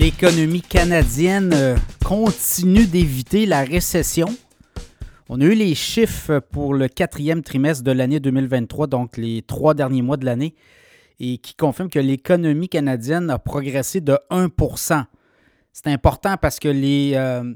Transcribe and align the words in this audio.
l'économie 0.00 0.62
canadienne 0.62 1.52
euh, 1.52 1.76
continue 2.02 2.86
d'éviter 2.86 3.44
la 3.44 3.64
récession. 3.64 4.28
On 5.28 5.42
a 5.42 5.44
eu 5.44 5.52
les 5.52 5.74
chiffres 5.74 6.38
pour 6.38 6.72
le 6.72 6.88
quatrième 6.88 7.42
trimestre 7.42 7.84
de 7.84 7.92
l'année 7.92 8.18
2023, 8.18 8.86
donc 8.86 9.18
les 9.18 9.42
trois 9.42 9.74
derniers 9.74 10.00
mois 10.00 10.16
de 10.16 10.24
l'année, 10.24 10.54
et 11.18 11.36
qui 11.36 11.54
confirment 11.54 11.90
que 11.90 11.98
l'économie 11.98 12.70
canadienne 12.70 13.28
a 13.28 13.38
progressé 13.38 14.00
de 14.00 14.18
1% 14.30 15.04
C'est 15.74 15.88
important 15.88 16.38
parce 16.40 16.58
que 16.60 16.68
les, 16.68 17.12
euh, 17.16 17.52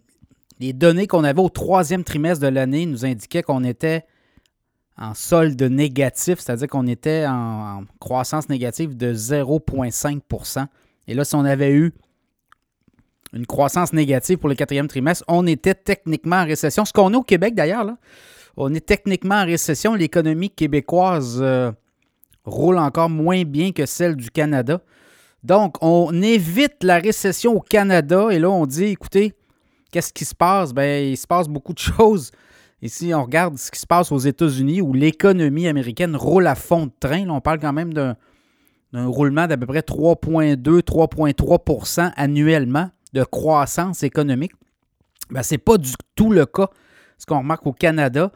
les 0.61 0.75
données 0.75 1.07
qu'on 1.07 1.25
avait 1.25 1.41
au 1.41 1.49
troisième 1.49 2.05
trimestre 2.05 2.45
de 2.45 2.49
l'année 2.49 2.85
nous 2.85 3.07
indiquaient 3.07 3.43
qu'on 3.43 3.65
était 3.65 4.05
en 4.99 5.15
solde 5.15 5.63
négatif, 5.63 6.41
c'est-à-dire 6.41 6.69
qu'on 6.69 6.89
était 6.89 7.25
en, 7.27 7.79
en, 7.79 7.85
croissance 8.01 8.51
négative 8.51 8.99
de 8.99 9.15
0,5% 9.15 10.67
Et 11.09 11.15
là, 11.15 11.25
si 11.25 11.35
on 11.37 11.47
avait 11.47 11.73
eu 11.73 11.95
une 13.35 13.47
croissance 13.47 13.93
négative 13.93 14.39
pour 14.39 14.49
le 14.49 14.55
quatrième 14.55 14.89
trimestre. 14.89 15.25
On 15.29 15.47
était 15.47 15.75
techniquement 15.75 16.37
en 16.37 16.45
récession. 16.45 16.85
Ce 16.85 16.93
qu'on 16.93 17.13
a 17.15 17.17
au 17.17 17.23
Québec 17.23 17.55
d'ailleurs, 17.55 17.87
on 18.57 18.73
est 18.73 18.87
techniquement 18.87 19.35
en 19.37 19.45
récession. 19.45 19.95
L'économie 19.95 20.51
québécoise 20.51 21.41
euh, 21.43 21.73
roule 22.45 22.79
encore 22.79 23.11
moins 23.11 23.43
bien 23.43 23.73
que 23.73 23.87
celle 23.87 24.15
du 24.17 24.31
Canada. 24.31 24.81
Donc, 25.43 25.77
on 25.83 26.23
évite 26.23 26.85
la 26.85 26.99
récession 26.99 27.57
au 27.57 27.61
Canada 27.61 28.29
et 28.31 28.39
là, 28.39 28.51
on 28.51 28.67
dit, 28.67 28.85
écoutez, 28.85 29.33
qu'est-ce 29.91 30.13
qui 30.13 30.25
se 30.25 30.35
passe? 30.35 30.73
Bien, 30.73 31.01
il 31.01 31.17
se 31.17 31.27
passe 31.27 31.49
beaucoup 31.49 31.75
de 31.75 31.79
choses. 31.79 32.31
Ici, 32.81 33.13
on 33.15 33.25
regarde 33.25 33.59
ce 33.59 33.71
qui 33.71 33.81
se 33.81 33.87
passe 33.87 34.13
aux 34.13 34.19
États-Unis 34.19 34.81
où 34.81 34.93
l'économie 34.93 35.67
américaine 35.69 36.17
roule 36.17 36.47
à 36.47 36.55
fond 36.55 36.87
de 36.87 36.93
train. 37.01 37.29
on 37.29 37.41
parle 37.41 37.59
quand 37.59 37.73
même 37.73 37.93
d'un 37.93 38.17
roulement 38.93 39.47
d'à 39.47 39.57
peu 39.57 39.67
près 39.67 39.81
3,2-3,3% 39.81 42.13
annuellement 42.17 42.91
de 43.15 43.23
croissance 43.23 44.03
économique. 44.03 44.53
Ben, 45.31 45.43
ce 45.43 45.55
n'est 45.55 45.59
pas 45.59 45.79
du 45.79 45.93
tout 46.15 46.31
le 46.31 46.45
cas, 46.45 46.69
ce 47.17 47.25
qu'on 47.25 47.39
remarque 47.39 47.67
au 47.67 47.73
Canada. 47.73 48.31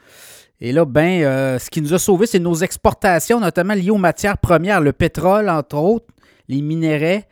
Et 0.61 0.73
là, 0.73 0.85
ben, 0.85 1.23
euh, 1.23 1.59
ce 1.59 1.69
qui 1.69 1.83
nous 1.83 1.93
a 1.93 1.99
sauvés, 1.99 2.27
c'est 2.27 2.39
nos 2.39 2.55
exportations, 2.55 3.41
notamment 3.41 3.75
liées 3.75 3.91
aux 3.91 3.99
matières 3.99 4.39
premières, 4.39 4.81
le 4.81 4.93
pétrole, 4.93 5.49
entre 5.49 5.77
autres, 5.77 6.07
les 6.49 6.63
minéraux, 6.63 7.23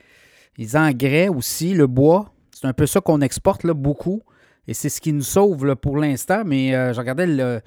les 0.58 0.76
engrais 0.76 1.28
aussi, 1.28 1.72
le 1.72 1.86
bois. 1.86 2.32
C'est 2.52 2.66
un 2.66 2.72
peu 2.72 2.86
ça 2.86 3.00
qu'on 3.00 3.20
exporte 3.20 3.64
là, 3.64 3.74
beaucoup. 3.74 4.22
Et 4.68 4.74
c'est 4.74 4.88
ce 4.88 5.00
qui 5.00 5.12
nous 5.12 5.22
sauve 5.22 5.76
pour 5.76 5.96
l'instant. 5.96 6.42
Mais 6.44 6.74
euh, 6.74 6.92
je 6.92 6.98
regardais 6.98 7.26
le 7.26 7.60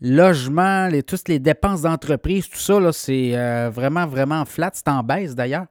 logement, 0.00 0.88
les, 0.88 1.02
toutes 1.02 1.28
les 1.28 1.38
dépenses 1.38 1.82
d'entreprise, 1.82 2.48
tout 2.48 2.58
ça, 2.58 2.92
c'est 2.92 3.36
euh, 3.36 3.70
vraiment, 3.72 4.06
vraiment 4.06 4.44
flat. 4.44 4.70
C'est 4.74 4.88
en 4.88 5.02
baisse 5.02 5.34
d'ailleurs. 5.34 5.66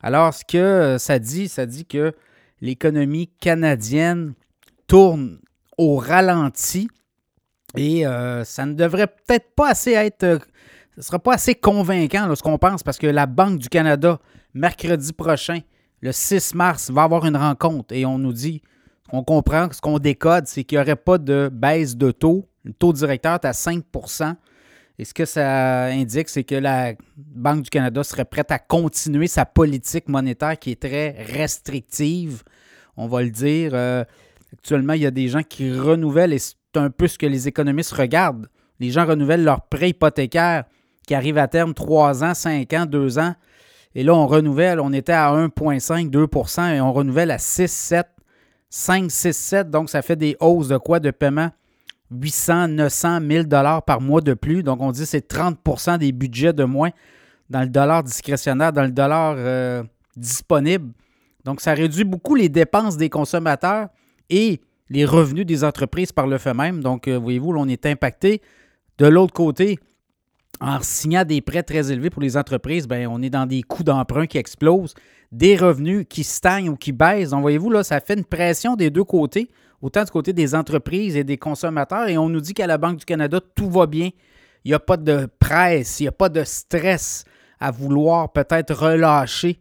Alors, 0.00 0.32
ce 0.32 0.44
que 0.44 0.96
ça 0.98 1.18
dit, 1.18 1.48
ça 1.48 1.66
dit 1.66 1.84
que 1.84 2.14
l'économie 2.60 3.28
canadienne 3.40 4.34
tourne 4.86 5.38
au 5.76 5.96
ralenti 5.96 6.88
et 7.76 8.06
euh, 8.06 8.44
ça 8.44 8.66
ne 8.66 8.74
devrait 8.74 9.06
peut-être 9.06 9.54
pas 9.54 9.70
assez 9.70 9.92
être. 9.92 10.24
Euh, 10.24 10.38
ce 10.94 11.00
ne 11.00 11.02
sera 11.02 11.18
pas 11.18 11.34
assez 11.34 11.54
convaincant 11.54 12.34
ce 12.34 12.42
qu'on 12.42 12.58
pense 12.58 12.82
parce 12.82 12.98
que 12.98 13.06
la 13.06 13.26
Banque 13.26 13.58
du 13.58 13.68
Canada, 13.68 14.18
mercredi 14.52 15.12
prochain, 15.12 15.60
le 16.00 16.10
6 16.10 16.54
mars, 16.54 16.90
va 16.90 17.04
avoir 17.04 17.24
une 17.24 17.36
rencontre 17.36 17.94
et 17.94 18.04
on 18.04 18.18
nous 18.18 18.32
dit, 18.32 18.62
on 19.12 19.22
comprend 19.22 19.68
ce 19.70 19.80
qu'on 19.80 19.98
décode, 19.98 20.48
c'est 20.48 20.64
qu'il 20.64 20.78
n'y 20.78 20.82
aurait 20.82 20.96
pas 20.96 21.18
de 21.18 21.50
baisse 21.52 21.96
de 21.96 22.10
taux. 22.10 22.48
Le 22.64 22.72
taux 22.72 22.92
directeur 22.92 23.34
est 23.34 23.44
à 23.44 23.52
5 23.52 23.84
et 24.98 25.04
ce 25.04 25.14
que 25.14 25.24
ça 25.24 25.84
indique, 25.84 26.28
c'est 26.28 26.42
que 26.42 26.56
la 26.56 26.94
Banque 27.16 27.62
du 27.62 27.70
Canada 27.70 28.02
serait 28.02 28.24
prête 28.24 28.50
à 28.50 28.58
continuer 28.58 29.28
sa 29.28 29.46
politique 29.46 30.08
monétaire 30.08 30.58
qui 30.58 30.72
est 30.72 30.80
très 30.80 31.10
restrictive, 31.22 32.42
on 32.96 33.06
va 33.06 33.22
le 33.22 33.30
dire. 33.30 33.70
Euh, 33.74 34.04
actuellement, 34.52 34.94
il 34.94 35.02
y 35.02 35.06
a 35.06 35.12
des 35.12 35.28
gens 35.28 35.44
qui 35.44 35.72
renouvellent, 35.72 36.32
et 36.32 36.40
c'est 36.40 36.56
un 36.74 36.90
peu 36.90 37.06
ce 37.06 37.16
que 37.16 37.26
les 37.26 37.46
économistes 37.46 37.92
regardent. 37.92 38.48
Les 38.80 38.90
gens 38.90 39.06
renouvellent 39.06 39.44
leur 39.44 39.62
prêt 39.62 39.90
hypothécaire 39.90 40.64
qui 41.06 41.14
arrive 41.14 41.38
à 41.38 41.46
terme 41.46 41.74
3 41.74 42.24
ans, 42.24 42.34
5 42.34 42.72
ans, 42.72 42.86
2 42.86 43.20
ans. 43.20 43.34
Et 43.94 44.02
là, 44.02 44.14
on 44.14 44.26
renouvelle, 44.26 44.80
on 44.80 44.92
était 44.92 45.12
à 45.12 45.30
1,5, 45.32 46.10
2 46.10 46.26
et 46.74 46.80
on 46.80 46.92
renouvelle 46.92 47.30
à 47.30 47.38
6, 47.38 47.70
7, 47.70 48.06
5, 48.68 49.10
6, 49.10 49.32
7. 49.32 49.70
Donc, 49.70 49.90
ça 49.90 50.02
fait 50.02 50.16
des 50.16 50.36
hausses 50.40 50.68
de 50.68 50.76
quoi 50.76 50.98
de 50.98 51.12
paiement 51.12 51.50
800, 52.10 52.68
900, 52.68 53.20
1000 53.20 53.48
dollars 53.48 53.82
par 53.82 54.00
mois 54.00 54.20
de 54.20 54.34
plus. 54.34 54.62
Donc, 54.62 54.80
on 54.80 54.90
dit 54.90 55.00
que 55.00 55.06
c'est 55.06 55.30
30% 55.30 55.98
des 55.98 56.12
budgets 56.12 56.52
de 56.52 56.64
moins 56.64 56.90
dans 57.50 57.60
le 57.60 57.68
dollar 57.68 58.02
discrétionnaire, 58.02 58.72
dans 58.72 58.84
le 58.84 58.90
dollar 58.90 59.34
euh, 59.38 59.82
disponible. 60.16 60.92
Donc, 61.44 61.60
ça 61.60 61.74
réduit 61.74 62.04
beaucoup 62.04 62.34
les 62.34 62.48
dépenses 62.48 62.96
des 62.96 63.08
consommateurs 63.08 63.88
et 64.30 64.60
les 64.90 65.04
revenus 65.04 65.46
des 65.46 65.64
entreprises 65.64 66.12
par 66.12 66.26
le 66.26 66.38
fait 66.38 66.54
même. 66.54 66.82
Donc, 66.82 67.08
euh, 67.08 67.18
voyez-vous, 67.18 67.52
on 67.56 67.68
est 67.68 67.86
impacté. 67.86 68.40
De 68.98 69.06
l'autre 69.06 69.32
côté, 69.32 69.78
en 70.60 70.80
signant 70.80 71.24
des 71.24 71.40
prêts 71.40 71.62
très 71.62 71.92
élevés 71.92 72.10
pour 72.10 72.22
les 72.22 72.36
entreprises, 72.36 72.88
bien, 72.88 73.08
on 73.10 73.22
est 73.22 73.30
dans 73.30 73.46
des 73.46 73.62
coûts 73.62 73.84
d'emprunt 73.84 74.26
qui 74.26 74.38
explosent, 74.38 74.94
des 75.30 75.56
revenus 75.56 76.06
qui 76.08 76.24
stagnent 76.24 76.70
ou 76.70 76.76
qui 76.76 76.92
baissent. 76.92 77.30
Donc, 77.30 77.42
voyez-vous, 77.42 77.70
là, 77.70 77.84
ça 77.84 78.00
fait 78.00 78.14
une 78.14 78.24
pression 78.24 78.74
des 78.74 78.90
deux 78.90 79.04
côtés 79.04 79.48
autant 79.82 80.04
du 80.04 80.10
côté 80.10 80.32
des 80.32 80.54
entreprises 80.54 81.16
et 81.16 81.24
des 81.24 81.38
consommateurs. 81.38 82.08
Et 82.08 82.18
on 82.18 82.28
nous 82.28 82.40
dit 82.40 82.54
qu'à 82.54 82.66
la 82.66 82.78
Banque 82.78 82.98
du 82.98 83.04
Canada, 83.04 83.40
tout 83.54 83.70
va 83.70 83.86
bien. 83.86 84.10
Il 84.64 84.70
n'y 84.70 84.74
a 84.74 84.80
pas 84.80 84.96
de 84.96 85.28
presse, 85.38 86.00
il 86.00 86.04
n'y 86.04 86.08
a 86.08 86.12
pas 86.12 86.28
de 86.28 86.44
stress 86.44 87.24
à 87.60 87.70
vouloir 87.70 88.32
peut-être 88.32 88.74
relâcher 88.74 89.60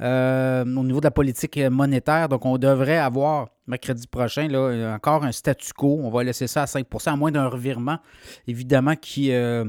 euh, 0.00 0.62
au 0.62 0.84
niveau 0.84 1.00
de 1.00 1.06
la 1.06 1.10
politique 1.10 1.58
monétaire. 1.58 2.28
Donc, 2.28 2.46
on 2.46 2.56
devrait 2.56 2.98
avoir 2.98 3.48
mercredi 3.66 4.06
prochain 4.06 4.48
là, 4.48 4.94
encore 4.94 5.24
un 5.24 5.32
statu 5.32 5.72
quo. 5.72 5.98
On 6.02 6.10
va 6.10 6.22
laisser 6.22 6.46
ça 6.46 6.62
à 6.62 6.66
5% 6.66 7.10
à 7.10 7.16
moins 7.16 7.32
d'un 7.32 7.48
revirement, 7.48 7.98
évidemment, 8.46 8.94
qui 8.94 9.32
euh, 9.32 9.64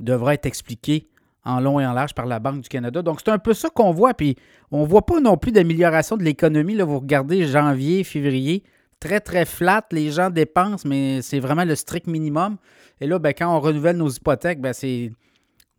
devra 0.00 0.34
être 0.34 0.46
expliqué 0.46 1.08
en 1.44 1.60
long 1.60 1.78
et 1.78 1.86
en 1.86 1.92
large 1.92 2.14
par 2.14 2.24
la 2.24 2.38
Banque 2.38 2.62
du 2.62 2.68
Canada. 2.68 3.02
Donc, 3.02 3.20
c'est 3.22 3.30
un 3.30 3.38
peu 3.38 3.52
ça 3.52 3.68
qu'on 3.68 3.92
voit. 3.92 4.14
Puis, 4.14 4.36
on 4.70 4.82
ne 4.82 4.86
voit 4.86 5.04
pas 5.04 5.20
non 5.20 5.36
plus 5.36 5.52
d'amélioration 5.52 6.16
de 6.16 6.22
l'économie. 6.22 6.76
Vous 6.76 6.98
regardez 6.98 7.46
janvier, 7.46 8.04
février, 8.04 8.64
très, 9.00 9.20
très 9.20 9.44
flat. 9.44 9.84
Les 9.90 10.10
gens 10.10 10.30
dépensent, 10.30 10.88
mais 10.88 11.22
c'est 11.22 11.40
vraiment 11.40 11.64
le 11.64 11.74
strict 11.74 12.06
minimum. 12.06 12.56
Et 13.00 13.06
là, 13.06 13.18
ben, 13.18 13.32
quand 13.36 13.54
on 13.54 13.60
renouvelle 13.60 13.96
nos 13.96 14.08
hypothèques, 14.08 14.60
ben, 14.60 14.72
c'est 14.72 15.12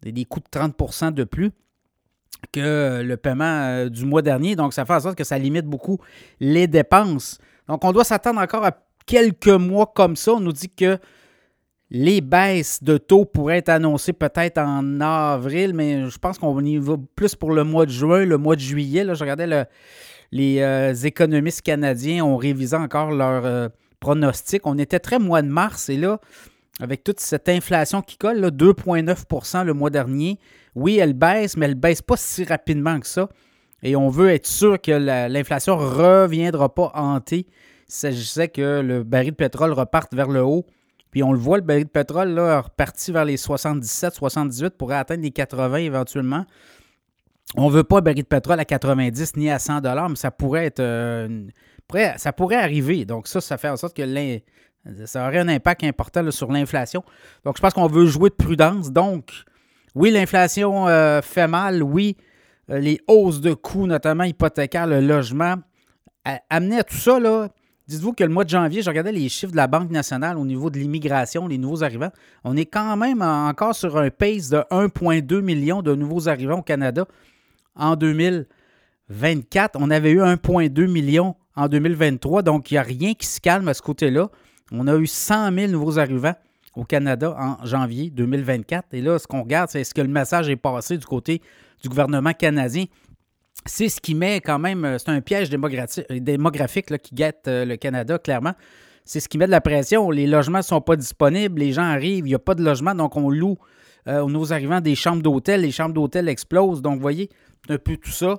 des 0.03 0.25
coûts 0.25 0.39
de 0.39 0.59
30% 0.59 1.13
de 1.13 1.23
plus 1.23 1.51
que 2.51 3.01
le 3.01 3.17
paiement 3.17 3.43
euh, 3.45 3.89
du 3.89 4.05
mois 4.05 4.21
dernier. 4.21 4.55
Donc, 4.55 4.73
ça 4.73 4.85
fait 4.85 4.93
en 4.93 4.99
sorte 4.99 5.17
que 5.17 5.23
ça 5.23 5.37
limite 5.37 5.65
beaucoup 5.65 5.99
les 6.39 6.67
dépenses. 6.67 7.39
Donc, 7.67 7.83
on 7.83 7.91
doit 7.91 8.03
s'attendre 8.03 8.39
encore 8.39 8.65
à 8.65 8.71
quelques 9.05 9.47
mois 9.47 9.91
comme 9.95 10.15
ça. 10.15 10.33
On 10.33 10.39
nous 10.39 10.51
dit 10.51 10.69
que 10.69 10.99
les 11.91 12.21
baisses 12.21 12.83
de 12.83 12.97
taux 12.97 13.25
pourraient 13.25 13.59
être 13.59 13.69
annoncées 13.69 14.13
peut-être 14.13 14.57
en 14.57 14.99
avril, 15.01 15.73
mais 15.73 16.09
je 16.09 16.17
pense 16.17 16.37
qu'on 16.39 16.59
y 16.63 16.77
va 16.77 16.95
plus 17.15 17.35
pour 17.35 17.51
le 17.51 17.63
mois 17.63 17.85
de 17.85 17.91
juin, 17.91 18.25
le 18.25 18.37
mois 18.37 18.55
de 18.55 18.61
juillet. 18.61 19.03
Là, 19.03 19.13
je 19.13 19.21
regardais 19.21 19.47
le, 19.47 19.65
les 20.31 20.59
euh, 20.59 20.94
économistes 20.94 21.62
canadiens 21.62 22.24
ont 22.25 22.38
révisé 22.38 22.75
encore 22.75 23.12
leur 23.12 23.46
euh, 23.46 23.69
pronostic. 24.00 24.66
On 24.66 24.78
était 24.78 25.00
très 25.00 25.19
mois 25.19 25.41
de 25.41 25.47
mars 25.47 25.90
et 25.90 25.97
là, 25.97 26.19
avec 26.80 27.03
toute 27.03 27.19
cette 27.19 27.50
inflation 27.50 28.02
qui 28.02 28.18
colle, 28.18 28.40
2,9% 28.40 29.63
le 29.63 29.74
mois 29.74 29.90
dernier, 29.90 30.40
oui, 30.75 30.97
elle 30.97 31.13
baisse, 31.13 31.56
mais 31.56 31.66
elle 31.68 31.75
ne 31.75 31.80
baisse 31.80 32.02
pas 32.02 32.18
si 32.18 32.44
rapidement 32.44 33.00
que 33.00 33.08
ça. 33.08 33.30
Et 33.81 33.96
on 33.96 34.09
veut 34.09 34.30
être 34.30 34.47
sûr 34.47 34.81
que 34.81 34.91
l'inflation 34.91 35.78
ne 35.78 35.86
reviendra 35.86 36.74
pas 36.74 36.92
hanter. 36.96 37.47
Il 37.88 37.94
s'agissait 37.94 38.47
que 38.47 38.81
le 38.81 39.03
baril 39.03 39.31
de 39.31 39.36
pétrole 39.36 39.72
reparte 39.72 40.13
vers 40.13 40.30
le 40.30 40.42
haut. 40.42 40.66
Puis 41.12 41.24
on 41.24 41.31
le 41.31 41.40
voit, 41.40 41.57
le 41.57 41.63
baril 41.63 41.86
de 41.86 41.90
pétrole 41.90 42.30
là, 42.30 42.62
reparti 42.62 43.12
vers 43.12 43.25
les 43.25 43.38
77, 43.38 44.16
78 44.16 44.71
pourrait 44.71 44.98
atteindre 44.98 45.24
les 45.24 45.31
80 45.31 45.78
éventuellement. 45.78 46.45
On 47.53 47.69
ne 47.69 47.71
veut 47.71 47.83
pas 47.83 48.01
baril 48.01 48.24
de 48.24 48.27
pétrole 48.27 48.59
à 48.59 48.65
90 48.65 49.38
ni 49.38 49.50
à 49.50 49.59
100 49.59 49.81
mais 50.09 50.15
ça 50.15 50.31
pourrait 50.31 50.65
être. 50.65 50.80
Euh, 50.80 51.47
ça 52.18 52.33
pourrait 52.33 52.56
arriver. 52.56 53.06
Donc, 53.06 53.27
ça, 53.27 53.39
ça 53.39 53.57
fait 53.57 53.69
en 53.69 53.77
sorte 53.77 53.95
que 53.95 54.03
ça 55.06 55.27
aurait 55.27 55.39
un 55.39 55.47
impact 55.47 55.83
important 55.83 56.30
sur 56.31 56.51
l'inflation. 56.51 57.03
Donc, 57.44 57.57
je 57.57 57.62
pense 57.62 57.74
qu'on 57.74 57.88
veut 57.88 58.07
jouer 58.07 58.30
de 58.30 58.36
prudence. 58.36 58.92
Donc, 58.92 59.30
oui, 59.94 60.12
l'inflation 60.12 60.88
euh, 60.88 61.21
fait 61.21 61.47
mal. 61.47 61.83
Oui, 61.83 62.18
euh, 62.71 62.80
les 62.80 63.00
hausses 63.07 63.42
de 63.42 63.53
coûts, 63.53 63.86
notamment 63.86 64.24
hypothécaires, 64.24 64.88
le 64.88 65.00
logement. 65.00 65.56
amener 66.50 66.80
à 66.80 66.83
tout 66.83 66.97
ça, 66.97 67.19
là, 67.19 67.50
dites-vous 67.88 68.13
que 68.13 68.24
le 68.24 68.31
mois 68.31 68.44
de 68.44 68.50
janvier, 68.50 68.81
je 68.81 68.89
regardais 68.89 69.12
les 69.12 69.30
chiffres 69.30 69.51
de 69.51 69.57
la 69.57 69.68
Banque 69.68 69.92
nationale 69.92 70.38
au 70.38 70.45
niveau 70.45 70.71
de 70.71 70.80
l'immigration, 70.80 71.47
les 71.47 71.59
nouveaux 71.59 71.83
arrivants. 71.83 72.12
On 72.44 72.57
est 72.57 72.65
quand 72.65 72.97
même 72.97 73.21
encore 73.21 73.75
sur 73.75 73.97
un 73.97 74.09
pace 74.09 74.50
de 74.50 74.57
1,2 74.71 75.39
million 75.42 75.83
de 75.83 75.94
nouveaux 75.94 76.27
arrivants 76.27 76.59
au 76.59 76.63
Canada 76.63 77.06
en 77.75 77.95
2024. 77.95 79.77
On 79.80 79.89
avait 79.89 80.12
eu 80.12 80.19
1,2 80.19 80.88
million 80.88 81.36
en 81.56 81.68
2023, 81.68 82.42
donc 82.42 82.72
il 82.72 82.75
n'y 82.75 82.77
a 82.77 82.83
rien 82.83 83.13
qui 83.13 83.27
se 83.27 83.39
calme 83.39 83.68
à 83.68 83.74
ce 83.74 83.81
côté-là. 83.81 84.30
On 84.72 84.88
a 84.88 84.95
eu 84.95 85.07
100 85.07 85.54
000 85.54 85.72
nouveaux 85.72 86.00
arrivants 86.00 86.36
au 86.75 86.83
Canada 86.83 87.36
en 87.39 87.66
janvier 87.66 88.10
2024. 88.10 88.94
Et 88.94 89.01
là, 89.01 89.18
ce 89.19 89.27
qu'on 89.27 89.44
regarde, 89.44 89.69
c'est 89.69 89.81
est-ce 89.81 89.94
que 89.94 90.01
le 90.01 90.07
message 90.07 90.50
est 90.50 90.56
passé 90.56 90.98
du 90.98 91.06
côté 91.06 91.42
du 91.81 91.89
gouvernement 91.89 92.33
canadien? 92.33 92.86
c'est 93.66 93.89
ce 93.89 94.00
qui 94.00 94.13
met 94.13 94.42
quand 94.42 94.60
même, 94.60 94.98
c'est 95.00 95.10
un 95.10 95.21
piège 95.21 95.50
démographique 95.50 96.98
qui 97.01 97.16
guette 97.16 97.44
le 97.48 97.75
Canada, 97.78 98.19
clairement. 98.19 98.54
C'est 99.06 99.19
ce 99.19 99.28
qui 99.28 99.38
met 99.38 99.48
de 99.48 99.51
la 99.51 99.62
pression. 99.62 100.12
Les 100.12 100.28
logements 100.28 100.60
ne 100.60 100.63
sont 100.63 100.81
pas 100.81 100.95
disponibles, 100.95 101.60
les 101.60 101.71
gens 101.71 101.83
arrivent, 101.83 102.28
il 102.28 102.30
n'y 102.30 102.36
a 102.36 102.39
pas 102.39 102.54
de 102.54 102.63
logement, 102.63 102.94
donc 102.94 103.16
on 103.16 103.30
loue 103.30 103.57
nos 104.07 104.54
arrivants 104.54 104.81
des 104.81 104.94
chambres 104.94 105.24
d'hôtel, 105.24 105.62
les 105.62 105.71
chambres 105.71 105.95
d'hôtel 105.95 106.30
explosent. 106.30 106.83
Donc, 106.83 106.95
vous 106.95 107.01
voyez, 107.01 107.30
un 107.69 107.77
peu 107.77 107.97
tout 107.97 108.12
ça 108.12 108.38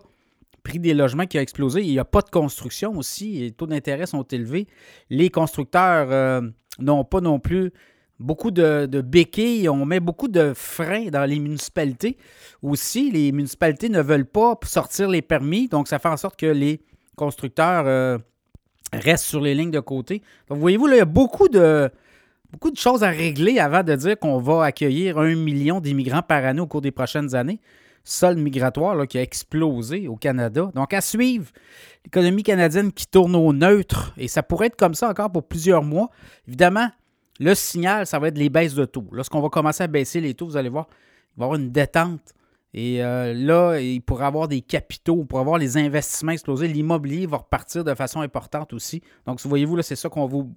prix 0.67 0.79
des 0.81 0.95
logements 0.95 1.27
qui 1.27 1.39
a 1.39 1.43
explosé. 1.43 1.83
Il 1.83 1.91
n'y 1.91 1.99
a 1.99 2.05
pas 2.05 2.23
de 2.23 2.31
construction 2.31 2.97
aussi. 2.97 3.39
Les 3.39 3.53
taux 3.53 3.67
d'intérêt 3.67 4.07
sont 4.07 4.25
élevés. 4.25 4.67
Les 5.11 5.31
constructeurs 5.31 6.09
euh, 6.11 6.41
n'ont 6.81 7.05
pas 7.05 7.21
non 7.21 7.39
plus 7.39 7.73
beaucoup 8.19 8.51
de, 8.51 8.87
béquilles. 9.01 9.69
On 9.69 9.87
met 9.87 10.01
beaucoup 10.01 10.29
de 10.29 10.53
freins 10.55 11.07
dans 11.07 11.25
les 11.25 11.39
municipalités. 11.39 12.17
Aussi, 12.63 13.11
les 13.13 13.31
municipalités 13.31 13.89
ne 13.89 14.03
veulent 14.03 14.27
pas 14.27 14.59
sortir 14.65 15.09
les 15.09 15.23
permis. 15.23 15.69
Donc, 15.69 15.87
ça 15.87 15.99
fait 15.99 16.09
en 16.09 16.17
sorte 16.17 16.37
que 16.37 16.47
les 16.47 16.81
constructeurs 17.15 17.85
euh, 17.87 18.19
restent 18.93 19.27
sur 19.27 19.41
les 19.41 19.55
lignes 19.55 19.71
de 19.71 19.81
côté. 19.81 20.23
Donc, 20.49 20.59
voyez-vous, 20.59 20.89
il 20.89 20.97
y 20.97 21.01
a 21.01 21.05
beaucoup 21.05 21.49
de, 21.49 21.89
beaucoup 22.51 22.73
de 22.73 22.77
choses 22.77 23.05
à 23.05 23.11
régler 23.11 23.61
avant 23.61 23.85
de 23.85 23.95
dire 23.95 24.19
qu'on 24.19 24.39
va 24.39 24.65
accueillir 24.65 25.19
un 25.19 25.37
million 25.37 25.81
d'immigrants 25.81 26.23
par 26.23 26.45
année 26.45 26.61
au 26.61 26.67
cours 26.67 26.81
des 26.81 26.91
prochaines 26.91 27.37
années 27.37 27.61
solde 28.07 28.39
migratoire 28.39 29.07
qui 29.07 29.19
a 29.19 29.23
explosé 29.23 30.09
au 30.09 30.17
Canada. 30.17 30.71
Donc, 30.75 30.95
à 30.95 31.01
suivre, 31.01 31.51
l'économie 32.05 32.45
canadienne 32.45 32.93
qui 32.93 33.07
tourne 33.07 33.35
au 33.35 33.53
neutre, 33.53 34.15
et 34.17 34.29
ça 34.29 34.43
pourrait 34.43 34.69
être 34.69 34.77
comme 34.77 34.95
ça 34.95 35.11
encore 35.11 35.31
pour 35.31 35.47
plusieurs 35.47 35.83
mois. 35.83 36.09
Évidemment, 36.47 36.89
le 37.41 37.55
signal, 37.55 38.07
ça 38.07 38.19
va 38.19 38.29
être 38.29 38.39
les 38.39 38.49
baisses 38.49 38.75
de 38.75 38.85
taux. 38.85 39.07
Lorsqu'on 39.13 39.41
va 39.41 39.49
commencer 39.49 39.83
à 39.83 39.89
baisser 39.89 40.21
les 40.21 40.35
taux, 40.35 40.47
vous 40.47 40.57
allez 40.57 40.69
voir, 40.69 40.87
il 41.37 41.41
va 41.41 41.45
y 41.45 41.47
avoir 41.47 41.61
une 41.61 41.71
détente. 41.71 42.33
Et 42.73 43.03
euh, 43.03 43.35
là, 43.35 43.81
il 43.81 44.01
pourrait 44.01 44.27
avoir 44.27 44.49
des 44.49 44.61
capitaux, 44.61 45.25
pour 45.25 45.41
avoir 45.41 45.59
les 45.59 45.77
investissements 45.77 46.33
exploser. 46.33 46.69
L'immobilier 46.69 47.27
va 47.27 47.39
repartir 47.39 47.85
de 47.85 47.95
façon 47.95 48.21
importante 48.21 48.73
aussi. 48.73 49.03
Donc, 49.27 49.41
voyez-vous, 49.41 49.83
c'est 49.83 49.97
ça 49.97 50.09
qu'on. 50.09 50.49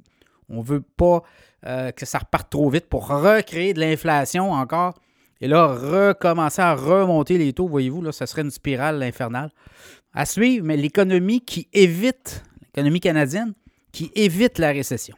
On 0.51 0.57
ne 0.57 0.63
veut 0.63 0.81
pas 0.81 1.22
euh, 1.66 1.92
que 1.92 2.06
ça 2.06 2.18
reparte 2.18 2.50
trop 2.50 2.69
vite 2.69 2.88
pour 2.88 3.07
recréer 3.07 3.74
de 3.74 3.80
l'inflation 3.80 4.51
encore 4.51 4.96
et 5.41 5.47
là, 5.47 5.68
recommencer 5.68 6.62
à 6.62 6.75
remonter 6.75 7.38
les 7.38 7.53
taux, 7.53 7.68
voyez-vous, 7.68 8.01
là, 8.01 8.12
ça 8.12 8.27
serait 8.27 8.41
une 8.41 8.51
spirale 8.51 9.01
infernale. 9.01 9.51
À 10.13 10.25
suivre, 10.25 10.65
mais 10.65 10.75
l'économie 10.75 11.41
qui 11.41 11.68
évite, 11.71 12.44
l'économie 12.62 13.00
canadienne, 13.00 13.53
qui 13.91 14.12
évite 14.15 14.57
la 14.57 14.71
récession. 14.71 15.15